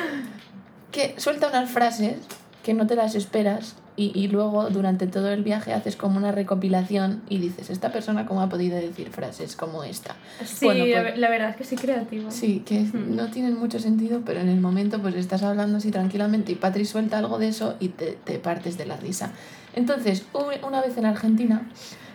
[0.95, 2.15] que suelta unas frases
[2.63, 6.31] que no te las esperas y, y luego durante todo el viaje haces como una
[6.31, 10.15] recopilación y dices, esta persona cómo ha podido decir frases como esta.
[10.43, 12.31] Sí, Bueno, la pues- la verdad es que soy creativa.
[12.31, 13.15] Sí, que Mm.
[13.15, 16.85] no tienen mucho sentido, pero en el momento pues estás hablando así tranquilamente y Patri
[16.85, 19.31] suelta algo de eso y te, te partes de la risa.
[19.75, 20.25] Entonces,
[20.67, 21.69] una vez en Argentina,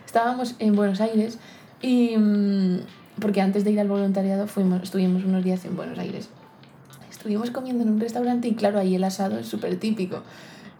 [0.07, 1.38] estábamos en Buenos Aires
[1.81, 2.16] y...
[2.16, 2.79] mm,
[3.21, 6.29] porque antes de ir al voluntariado fuimos, estuvimos unos días en Buenos Aires.
[7.20, 10.22] Estuvimos comiendo en un restaurante y claro, ahí el asado es súper típico.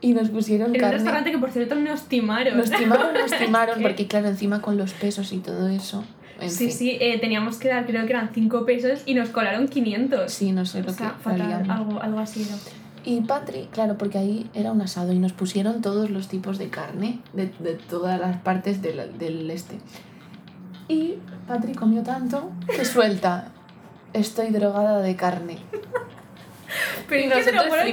[0.00, 0.94] Y nos pusieron En un carne...
[0.94, 2.57] restaurante que por cierto nos timaron.
[2.57, 6.03] Nos timaron, nos timaron, porque claro, encima con los pesos y todo eso...
[6.40, 6.72] En Sí, fin.
[6.72, 10.33] sí, eh, teníamos que dar, creo que eran 5 pesos y nos colaron 500.
[10.33, 12.57] Sí, no sé o lo sea, que fatal, algo, algo así era.
[13.05, 16.70] Y Patri, claro, porque ahí era un asado y nos pusieron todos los tipos de
[16.70, 19.76] carne de, de todas las partes del, del este.
[20.88, 23.48] Y Patri comió tanto que suelta,
[24.14, 25.59] estoy drogada de carne.
[27.09, 27.89] Pero Y es que te lo nosotros juro que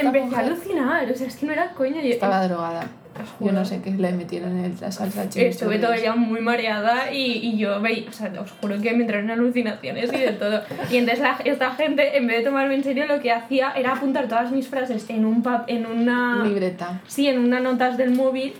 [0.00, 2.02] empecé a alucinar, o sea, es que no era coña.
[2.02, 2.86] Yo, Estaba drogada.
[3.20, 5.44] os Yo no sé qué le metieron en la salsa chimichurri.
[5.46, 9.30] Estuve todavía muy mareada y, y yo veía, o sea, os juro que me entraron
[9.30, 10.62] alucinaciones y de todo.
[10.90, 13.92] Y entonces la- esta gente, en vez de tomarme en serio, lo que hacía era
[13.92, 16.42] apuntar todas mis frases en un pap, en una...
[16.44, 17.00] Libreta.
[17.06, 18.54] Sí, en unas notas del móvil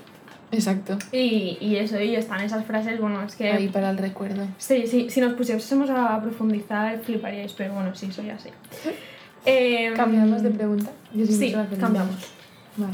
[0.51, 0.97] Exacto.
[1.13, 3.49] y, y eso, y están esas frases, bueno, es que...
[3.51, 4.45] Ahí para el recuerdo.
[4.57, 8.49] Sí, sí, si nos pusiésemos a profundizar fliparíais, pero bueno, sí, soy así.
[9.45, 10.91] Eh, ¿Cambiamos de pregunta?
[11.13, 12.15] Yo Sí, cambiamos.
[12.77, 12.93] Vale.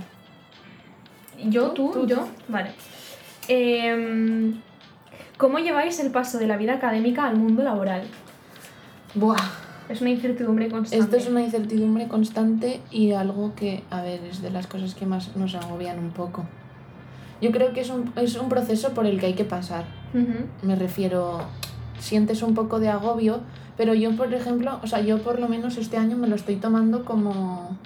[1.49, 1.91] Yo, ¿Tú?
[1.91, 2.27] tú, Tú, yo, tú.
[2.47, 2.71] vale.
[3.47, 4.59] Em,
[5.37, 8.03] ¿Cómo lleváis el paso de la vida académica al mundo laboral?
[9.13, 9.35] Buah.
[9.89, 11.03] Es una incertidumbre constante.
[11.03, 15.05] Esto es una incertidumbre constante y algo que, a ver, es de las cosas que
[15.05, 16.45] más nos agobian un poco.
[17.39, 19.85] Yo creo que es un, es un proceso por el que hay que pasar.
[20.63, 21.39] Me refiero,
[21.99, 23.41] sientes un poco de agobio,
[23.77, 26.55] pero yo, por ejemplo, o sea, yo por lo menos este año me lo estoy
[26.55, 27.77] tomando como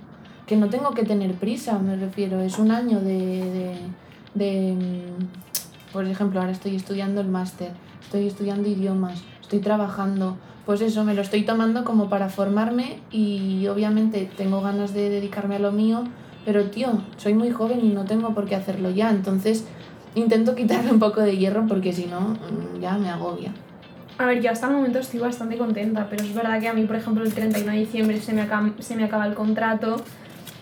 [0.45, 3.75] que no tengo que tener prisa, me refiero, es un año de, de,
[4.33, 7.71] de, mm, por ejemplo, ahora estoy estudiando el máster,
[8.01, 13.67] estoy estudiando idiomas, estoy trabajando, pues eso, me lo estoy tomando como para formarme y
[13.67, 16.03] obviamente tengo ganas de dedicarme a lo mío,
[16.45, 19.65] pero tío, soy muy joven y no tengo por qué hacerlo ya, entonces
[20.15, 23.53] intento quitarle un poco de hierro porque si no, mm, ya me agobia.
[24.21, 26.83] A ver, yo hasta el momento estoy bastante contenta, pero es verdad que a mí,
[26.85, 30.03] por ejemplo, el 31 de diciembre se me acaba, se me acaba el contrato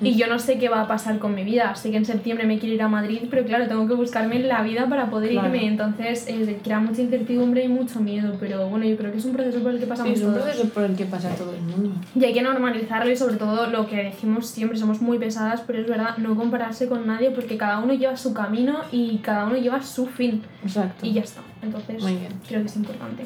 [0.02, 1.76] y yo no sé qué va a pasar con mi vida.
[1.76, 4.62] Sé que en septiembre me quiero ir a Madrid, pero claro, tengo que buscarme la
[4.62, 5.48] vida para poder Claro.
[5.54, 5.67] irme.
[5.67, 8.38] Entonces, eh, crea mucha incertidumbre y mucho miedo.
[8.39, 10.32] Pero bueno, yo creo que es un proceso por el que Sí, pasamos es un
[10.32, 10.43] todos.
[10.45, 11.91] proceso por el que pasa todo el mundo.
[12.15, 15.80] Y hay que normalizarlo y sobre todo lo que decimos siempre, somos muy pesadas, pero
[15.82, 19.58] es verdad, no compararse con nadie porque cada uno lleva su camino y cada uno
[19.58, 20.43] lleva su fin.
[20.63, 21.06] Exacto.
[21.06, 21.41] Y ya está.
[21.62, 22.02] Entonces,
[22.48, 23.24] creo que es importante.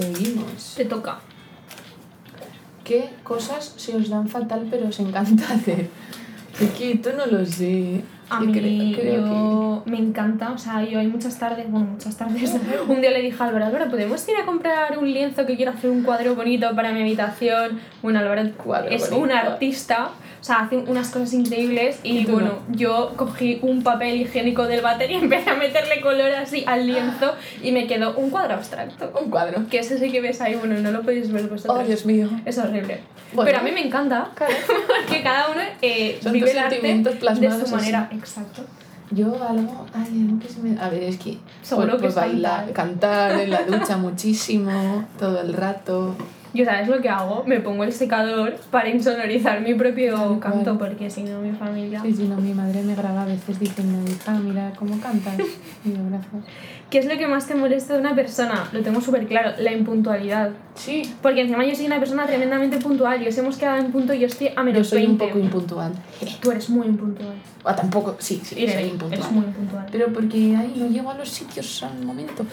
[0.00, 0.74] Seguimos.
[0.76, 1.18] Te toca.
[2.84, 5.88] ¿Qué cosas se os dan fatal pero os encanta hacer?
[6.58, 8.02] Porque esto no lo sé.
[8.30, 11.86] A Yo mí, creo- creo yo me encanta, o sea, yo hay muchas tardes, bueno,
[11.92, 12.54] muchas tardes,
[12.88, 15.70] un día le dije a Álvaro, Álvaro, ¿podemos ir a comprar un lienzo que quiero
[15.72, 17.80] hacer un cuadro bonito para mi habitación?
[18.02, 19.24] Bueno, Álvaro Cuadro es bonito.
[19.24, 24.20] un artista, o sea, hace unas cosas increíbles y Y bueno, yo cogí un papel
[24.20, 28.30] higiénico del váter y empecé a meterle color así al lienzo y me quedó un
[28.30, 29.12] cuadro abstracto.
[29.12, 29.66] que- Un cuadro.
[29.68, 31.78] Que es ese que ves ahí, bueno, no lo podéis ver vosotros.
[31.82, 32.28] Oh, Dios mío.
[32.44, 33.00] Es horrible.
[33.32, 33.50] Bueno.
[33.50, 34.54] Pero a mí me encanta, Claro.
[35.06, 37.04] porque cada uno eh, Son vive el arte de
[37.50, 37.70] su así.
[37.74, 38.08] manera.
[38.12, 38.62] Exacto.
[39.10, 40.78] Yo algo, ay, algo que se me...
[40.78, 41.38] A ver, es que...
[41.62, 46.14] Seguro pues, que pues es bailar, cantar en la ducha muchísimo, todo el rato.
[46.54, 47.44] Yo, ¿sabes lo que hago?
[47.46, 50.90] Me pongo el secador para insonorizar mi propio canto, cual.
[50.90, 52.00] porque si no, mi familia.
[52.02, 55.34] Sí, sí, no, mi madre me graba a veces diciendo, hija, mira cómo cantas.
[55.84, 56.42] Y yo, gracias.
[56.90, 58.68] ¿Qué es lo que más te molesta de una persona?
[58.72, 60.50] Lo tengo súper claro, la impuntualidad.
[60.74, 63.22] Sí, Porque encima yo soy una persona tremendamente puntual.
[63.22, 65.26] Y os hemos quedado en punto y yo estoy a yo menos soy un 20.
[65.26, 65.92] poco impuntual.
[66.40, 67.34] Tú eres muy impuntual.
[67.62, 69.12] O tampoco, sí, sí, Irene, soy impuntual.
[69.20, 69.86] eres muy impuntual.
[69.92, 72.44] Pero porque ahí no llego a los sitios al momento.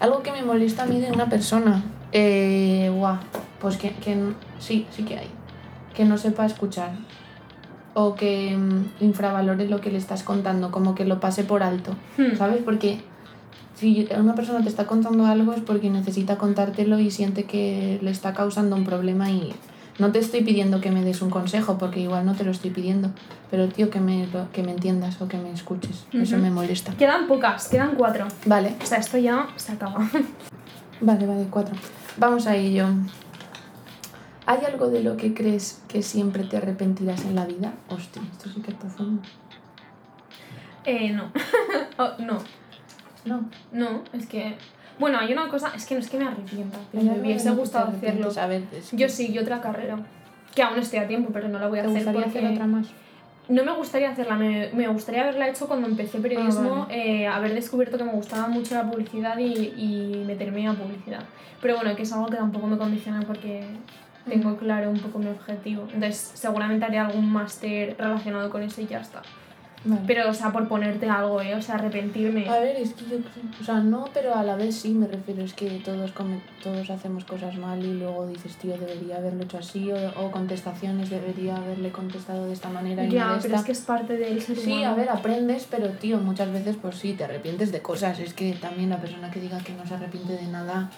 [0.00, 1.82] Algo que me molesta a mí de una persona.
[2.12, 3.16] Eh, guau,
[3.60, 4.16] pues que, que
[4.58, 5.28] sí, sí que hay.
[5.94, 6.90] Que no sepa escuchar.
[7.94, 11.94] O que mm, infravalore lo que le estás contando, como que lo pase por alto.
[12.16, 12.36] Hmm.
[12.36, 12.62] ¿Sabes?
[12.64, 13.00] Porque
[13.74, 18.10] si una persona te está contando algo es porque necesita contártelo y siente que le
[18.10, 19.52] está causando un problema y
[19.98, 22.70] no te estoy pidiendo que me des un consejo porque igual no te lo estoy
[22.70, 23.10] pidiendo,
[23.50, 26.44] pero tío que me, que me entiendas o que me escuches, eso Ujú.
[26.44, 26.92] me molesta.
[26.94, 28.26] Quedan pocas, quedan cuatro.
[28.46, 30.08] Vale, O sea, esto ya se acaba.
[31.00, 31.74] vale, vale, cuatro.
[32.16, 32.86] Vamos a ello.
[34.46, 37.72] ¿Hay algo de lo que crees que siempre te arrepentirás en la vida?
[37.88, 39.22] Hostia, esto sí que es profundo.
[40.84, 41.30] eh, no.
[41.98, 42.38] Oh, no.
[43.24, 43.44] No.
[43.72, 44.56] No, es que.
[44.98, 46.78] Bueno, hay una cosa, es que no es que me arrepienta.
[46.92, 48.30] ¿Hay Me hubiese gustado hacerlo.
[48.92, 49.98] Yo sí, yo otra carrera.
[50.54, 52.28] Que aún estoy a tiempo, pero no la voy a ¿Te hacer porque...
[52.28, 52.88] hacer otra más?
[53.52, 57.22] No me gustaría hacerla, me, me gustaría haberla hecho cuando empecé periodismo, Ah, vale.
[57.22, 61.22] eh, haber descubierto que me gustaba mucho la publicidad y, y meterme a publicidad.
[61.60, 63.62] Pero bueno, que es algo que tampoco me condiciona porque
[64.28, 65.82] tengo claro un poco mi objetivo.
[65.92, 69.20] Entonces, seguramente haré algún máster relacionado con eso y ya está.
[69.84, 70.02] Vale.
[70.06, 71.54] Pero, o sea, por ponerte algo, ¿eh?
[71.56, 72.48] O sea, arrepentirme.
[72.48, 73.16] A ver, es que yo
[73.60, 76.88] o sea, no, pero a la vez sí me refiero, es que todos come- todos
[76.90, 81.56] hacemos cosas mal y luego dices, tío, debería haberlo hecho así, o, o contestaciones, debería
[81.56, 83.56] haberle contestado de esta manera y no ya, de pero esta.
[83.56, 84.88] es que es parte del ser Sí, humano.
[84.92, 88.20] a ver, aprendes, pero tío, muchas veces pues sí, te arrepientes de cosas.
[88.20, 90.90] Es que también la persona que diga que no se arrepiente de nada,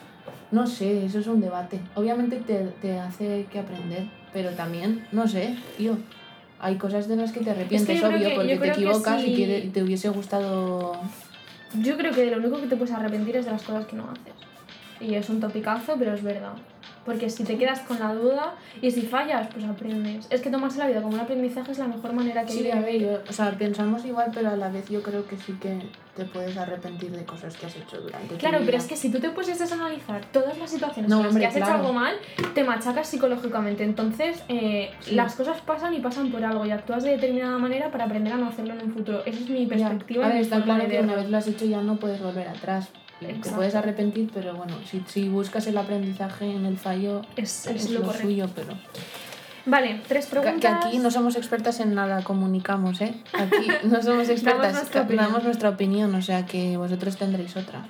[0.50, 1.80] no sé, eso es un debate.
[1.94, 5.96] Obviamente te, te hace que aprender, pero también, no sé, tío.
[6.60, 9.60] Hay cosas de las que te arrepientes, obvio, que- porque te que equivocas y quiere-
[9.72, 10.96] te hubiese gustado
[11.82, 13.96] Yo creo que de lo único que te puedes arrepentir es de las cosas que
[13.96, 14.32] no haces.
[15.04, 16.52] Y es un topicazo, pero es verdad.
[17.04, 20.26] Porque si te quedas con la duda y si fallas, pues aprendes.
[20.30, 22.70] Es que tomarse la vida como un aprendizaje es la mejor manera que hay Sí,
[22.70, 25.52] a ver, yo- o sea, pensamos igual, pero a la vez yo creo que sí
[25.60, 25.78] que
[26.16, 28.78] te puedes arrepentir de cosas que has hecho durante tu Claro, pero vida.
[28.78, 31.46] es que si tú te pusieses a analizar todas las situaciones No, en las que
[31.46, 31.80] has hecho claro.
[31.80, 32.14] algo mal,
[32.54, 33.84] te machacas psicológicamente.
[33.84, 35.14] Entonces, eh, Sí.
[35.14, 38.36] las cosas pasan y pasan por algo y actúas de determinada manera para aprender a
[38.38, 39.22] no hacerlo en un futuro.
[39.26, 39.68] Esa es mi Ya.
[39.90, 40.24] perspectiva.
[40.26, 42.48] A y ver, está claro que una vez lo has hecho ya no puedes volver
[42.48, 42.88] atrás.
[43.30, 43.56] Y Te Exacto.
[43.56, 47.90] puedes arrepentir, pero bueno, si, si buscas el aprendizaje en el fallo, Es, es, es
[47.90, 48.74] lo suyo, pero...
[49.66, 50.60] Vale, tres preguntas.
[50.60, 53.14] que aquí no somos expertas en nada, comunicamos, ¿eh?
[53.32, 55.44] Aquí no somos expertas, nuestra damos opinión.
[55.44, 57.86] nuestra opinión, o sea que vosotros tendréis otra.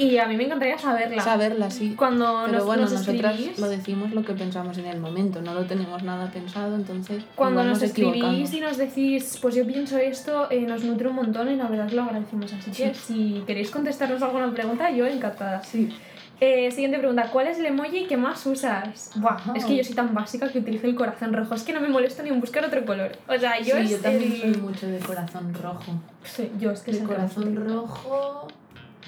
[0.00, 1.22] Y a mí me encantaría saberla.
[1.22, 1.94] Saberla, sí.
[1.96, 5.42] Cuando Pero nos, bueno, nos nosotras escribís, lo decimos lo que pensamos en el momento,
[5.42, 9.98] no lo tenemos nada pensado, entonces cuando nos escribís y nos decís, pues yo pienso
[9.98, 12.50] esto, eh, nos nutre un montón y la verdad lo agradecemos.
[12.52, 15.62] Así que si queréis contestarnos alguna pregunta, yo encantada.
[15.62, 15.94] Sí.
[16.42, 19.10] Eh, siguiente pregunta, ¿cuál es el emoji que más usas?
[19.16, 19.52] Buah, Ajá.
[19.56, 21.54] es que yo soy tan básica que utilizo el corazón rojo.
[21.54, 23.12] Es que no me molesto ni en buscar otro color.
[23.28, 25.92] O sea, yo sí, es yo también el- soy mucho de corazón rojo.
[26.24, 28.48] Sí, yo es que el corazón rojo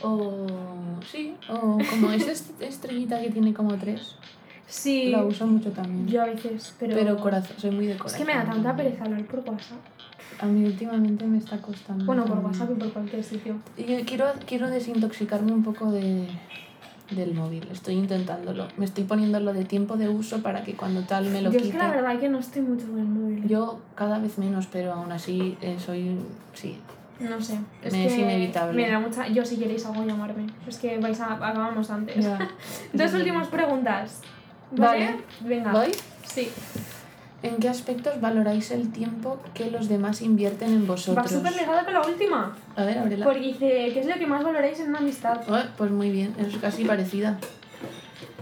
[0.03, 0.47] o...
[1.11, 4.17] Sí, o como esa est- estrellita que tiene como tres.
[4.67, 6.07] Sí, La uso mucho también.
[6.09, 6.95] yo a veces, pero...
[6.97, 8.19] Pero corazón, soy muy de Es corazón.
[8.19, 9.79] que me da tanta pereza hablar por WhatsApp.
[10.41, 12.05] A mí últimamente me está costando.
[12.07, 12.39] Bueno, por.
[12.39, 13.57] WhatsApp y por cualquier sitio.
[13.77, 16.27] Y yo quiero, quiero desintoxicarme un poco de,
[17.11, 17.69] del móvil.
[17.71, 18.67] Estoy intentándolo.
[18.79, 21.67] Me estoy poniéndolo de tiempo de uso para que cuando tal me lo Yo quite.
[21.69, 23.47] es que la verdad que no estoy mucho con el móvil.
[23.47, 26.17] Yo cada vez menos, pero aún así eh, soy.
[26.55, 26.79] Sí.
[27.29, 27.59] No sé.
[27.83, 28.83] Es que es inevitable.
[28.83, 29.29] Me da mucha.
[29.29, 30.47] Yo, si queréis algo, llamarme.
[30.67, 31.35] Es que vais a.
[31.35, 32.25] Acabamos antes.
[32.93, 34.21] Dos últimas preguntas.
[34.73, 35.07] ¿Vale?
[35.07, 35.17] Vale.
[35.41, 35.73] Venga.
[35.73, 35.93] ¿Voy?
[36.25, 36.49] Sí.
[37.43, 41.31] ¿En qué aspectos valoráis el tiempo que los demás invierten en Va vosotros?
[41.31, 42.57] súper ligada con la última.
[42.77, 43.25] A ver, ábrela.
[43.25, 45.41] Porque dice, ¿qué es lo que más valoráis en una amistad?
[45.49, 47.39] Ah, pues muy bien, es casi parecida.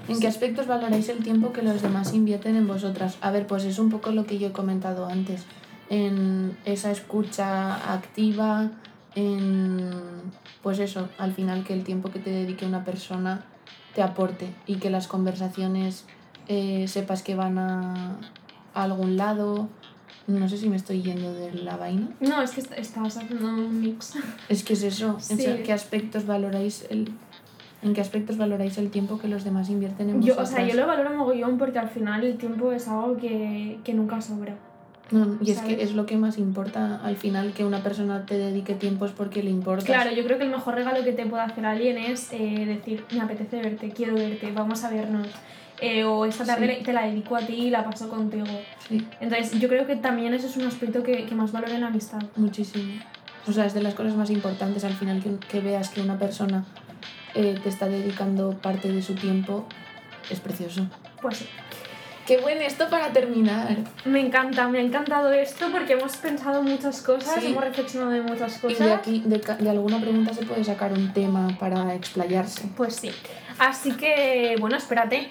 [0.06, 3.16] ¿En qué aspectos valoráis el tiempo que los demás invierten en vosotras?
[3.22, 5.44] A ver, pues es un poco lo que yo he comentado antes.
[5.90, 8.70] En esa escucha activa,
[9.16, 9.90] en.
[10.62, 13.44] Pues eso, al final que el tiempo que te dedique una persona
[13.94, 16.04] te aporte y que las conversaciones
[16.48, 18.16] eh, sepas que van a,
[18.74, 19.68] a algún lado.
[20.26, 22.08] No sé si me estoy yendo de la vaina.
[22.20, 24.14] No, es que est- estabas haciendo un mix.
[24.48, 25.16] Es que es eso.
[25.28, 25.46] ¿En Sí.
[25.64, 27.10] qué aspectos valoráis el
[27.82, 30.74] en qué aspectos valoráis el tiempo que los demás invierten en Yo, o sea, yo
[30.76, 34.54] lo valoro mogollón porque al final el tiempo es algo que, que nunca sobra.
[35.10, 38.38] No, y es que es lo que más importa al final que una persona te
[38.38, 39.84] dedique tiempo es porque le importa.
[39.84, 43.04] Claro, yo creo que el mejor regalo que te puede hacer alguien es eh, decir,
[43.12, 45.26] me apetece verte, quiero verte, vamos a vernos.
[45.80, 46.84] Eh, o esta tarde Sí.
[46.84, 48.44] te la dedico a ti y la paso contigo.
[48.86, 51.80] Sí, Entonces, yo creo que también ese es un aspecto que, que más valoro en
[51.80, 52.20] la amistad.
[52.36, 52.92] muchísimo.
[53.48, 56.18] O sea, es de las cosas más importantes al final que, que veas que una
[56.18, 56.64] persona
[57.34, 59.66] eh, te está dedicando parte de su tiempo.
[60.28, 60.86] Es precioso.
[61.22, 61.46] Pues sí.
[62.30, 63.76] Qué buen esto para terminar.
[64.04, 67.48] Me encanta, me ha encantado esto porque hemos pensado muchas cosas, Sí.
[67.48, 68.78] hemos reflexionado de muchas Y cosas.
[68.86, 72.68] de aquí, de, de alguna pregunta se puede sacar un tema para explayarse.
[72.76, 73.10] Pues sí.
[73.58, 75.26] Así que, bueno, espérate.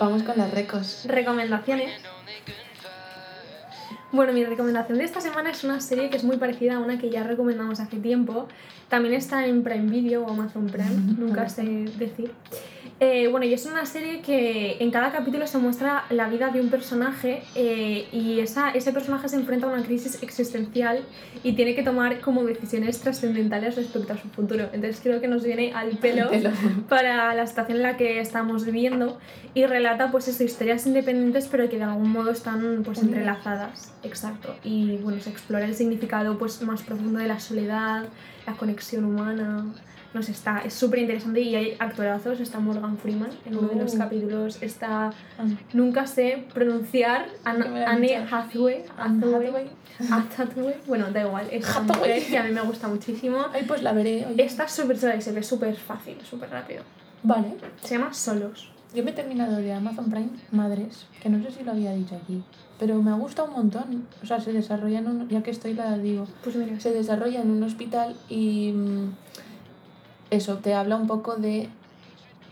[0.00, 1.04] Vamos con las recos.
[1.06, 1.90] Recomendaciones.
[4.10, 6.96] Bueno, mi recomendación de esta semana es una serie que es muy parecida a una
[6.96, 8.48] que ya recomendamos hace tiempo.
[8.88, 11.62] También está en Prime Video o Amazon Prime, nunca sé
[11.98, 12.32] decir.
[13.00, 16.60] Eh, bueno, y es una serie que en cada capítulo se muestra la vida de
[16.60, 21.04] un personaje eh, y esa, ese personaje se enfrenta a una crisis existencial
[21.44, 24.64] y tiene que tomar como decisiones trascendentales respecto a su futuro.
[24.72, 26.50] Entonces creo que nos viene al pelo, Al pelo.
[26.88, 29.18] para la situación en la que estamos viviendo
[29.54, 33.92] y relata pues eso, historias independientes pero que de algún modo están pues entrelazadas.
[34.02, 34.56] Exacto.
[34.64, 38.06] Y bueno, se explora el significado pues más profundo de la soledad,
[38.44, 39.66] la conexión humana.
[40.14, 43.76] No sé, está, es súper interesante y hay actorazos, está Morgan Freeman en uno de
[43.76, 43.98] los Uh.
[43.98, 45.44] capítulos, está, Ah,
[45.74, 48.16] nunca sé pronunciar, han Anne.
[48.16, 49.70] Hathaway, Hathaway,
[50.10, 50.74] Hathaway.
[50.86, 52.10] Bueno, da igual, es una Hathaway.
[52.14, 53.38] mujer que a mí me gusta muchísimo.
[53.52, 54.24] Ay, pues la veré.
[54.26, 54.42] oye.
[54.42, 56.82] Está súper chula y se ve súper fácil, súper rápido.
[57.22, 57.54] Vale.
[57.82, 58.70] Se llama Solos.
[58.94, 62.16] Yo me he terminado de Amazon Prime Madres, que no sé si lo había dicho
[62.16, 62.42] aquí,
[62.78, 64.06] pero me gusta un montón.
[64.22, 65.28] O sea, se desarrolla en un...
[65.28, 66.26] Ya que estoy la digo.
[66.42, 68.72] Pues mira, Se desarrolla en un hospital y...
[70.30, 71.68] Eso, te habla un poco de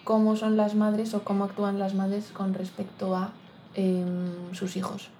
[0.05, 3.33] cómo son las madres o cómo actúan las madres con respecto a
[3.75, 5.11] em, sus hijos.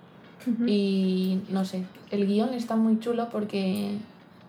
[0.65, 3.99] Y no sé, el guion está muy chulo porque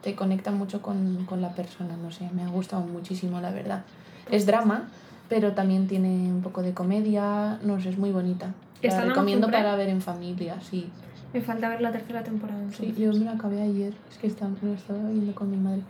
[0.04, 3.84] te conecta mucho con, con la persona, no sé, me ha gustado muchísimo, la verdad.
[4.30, 4.90] Es drama,
[5.28, 8.54] pero también tiene un poco de comedia, no sé, es muy bonita.
[8.84, 10.88] ¿Está La en recomiendo para ver en familia, sí.
[11.34, 12.62] Me falta ver la tercera temporada.
[12.72, 15.58] Sí, yo me la acabé ayer, es que está, me la estaba viendo con mi
[15.58, 15.82] madre.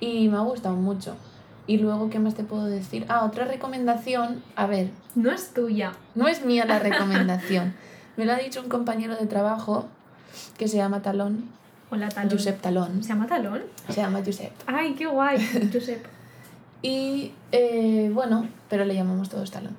[0.00, 1.14] Y me ha gustado mucho.
[1.66, 3.06] Y luego, ¿qué más te puedo decir?
[3.08, 5.92] Ah, otra recomendación, a ver, No es tuya.
[6.14, 7.74] no es mía la recomendación.
[8.16, 9.86] Me lo ha dicho un compañero de trabajo
[10.58, 11.44] que se llama Talón,
[11.90, 12.30] Hola, Talón.
[12.30, 13.02] Josep Talón.
[13.02, 13.62] ¿Se llama Talón?
[13.88, 14.52] Se llama Josep.
[14.66, 15.38] Ay, qué guay,
[15.72, 16.04] Josep.
[16.82, 19.76] Y eh, bueno, pero le llamamos todos Talón.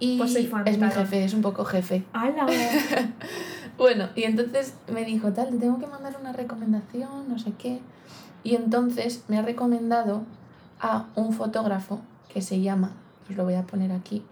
[0.00, 1.04] Y Pues soy fan de es mi Talón.
[1.04, 2.04] jefe, es un poco jefe.
[2.12, 2.46] ¡Hala!
[3.78, 7.80] Bueno, y entonces me dijo, tal, te tengo que mandar una recomendación, no sé qué.
[8.44, 10.22] Y entonces me ha recomendado
[10.80, 12.00] a un fotógrafo
[12.32, 12.92] que se llama,
[13.28, 14.22] os lo voy a poner aquí,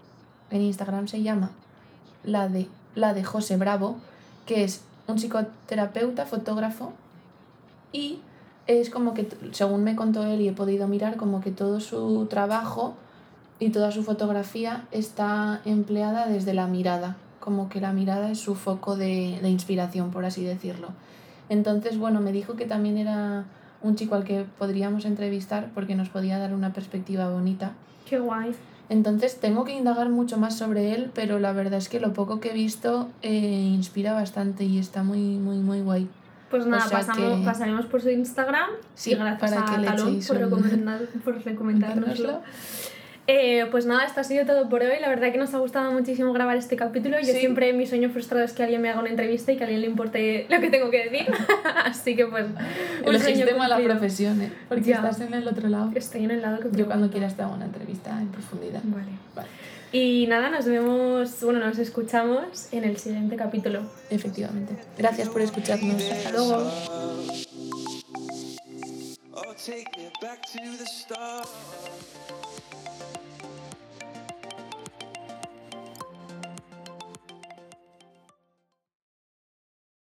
[0.51, 1.51] en Instagram se llama
[2.23, 3.97] la de, la de José Bravo,
[4.45, 6.93] que es un psicoterapeuta, fotógrafo,
[7.91, 8.19] y
[8.67, 12.27] es como que, según me contó él y he podido mirar, como que todo su
[12.27, 12.95] trabajo
[13.59, 18.55] y toda su fotografía está empleada desde la mirada, como que la mirada es su
[18.55, 20.89] foco de, de inspiración, por así decirlo.
[21.49, 23.45] Entonces, bueno, me dijo que también era
[23.81, 27.71] un chico al que podríamos entrevistar porque nos podía dar una perspectiva bonita.
[28.09, 28.53] ¡Qué guay!
[28.89, 32.39] Entonces tengo que indagar mucho más sobre él, pero la verdad es que lo poco
[32.39, 36.09] que he visto eh, inspira bastante y está muy, muy, muy guay.
[36.49, 38.69] Pues nada, sea pasamos, que- pasaremos por su Instagram.
[38.95, 42.41] Sí, y gracias para a que le Talón por, recomendar, por recomendárnoslo.
[43.31, 44.99] Eh, pues nada, esto ha sido todo por hoy.
[44.99, 47.19] La verdad que nos ha gustado muchísimo grabar este capítulo.
[47.19, 47.39] Yo Sí.
[47.39, 49.81] siempre mi sueño frustrado es que alguien me haga una entrevista y que a alguien
[49.81, 51.27] le importe lo que tengo que decir.
[51.85, 52.45] Así que pues
[53.05, 53.99] un Elegiste mala cumplido.
[53.99, 54.51] profesión, ¿eh?
[54.67, 54.95] Porque Ya.
[54.95, 55.91] estás en el otro lado.
[55.93, 58.81] Estoy en el lado que Yo cuando quieras te hago una entrevista en profundidad.
[58.83, 59.11] Vale.
[59.35, 59.47] Vale.
[59.91, 63.81] Y nada, nos vemos, bueno, nos escuchamos en el siguiente capítulo.
[64.09, 64.73] Efectivamente.
[64.97, 66.01] Gracias por escucharnos.
[66.01, 66.71] Hasta luego.
[69.65, 71.47] Take me back to the start.